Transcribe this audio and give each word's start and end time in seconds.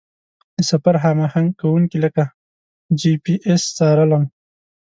د 0.55 0.57
سفر 0.69 0.95
هماهنګ 1.05 1.49
کوونکي 1.61 1.97
لکه 2.05 2.23
جي 2.99 3.13
پي 3.23 3.33
اس 3.51 3.63
څارلم. 3.77 4.23